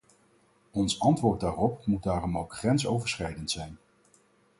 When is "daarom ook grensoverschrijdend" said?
2.03-3.51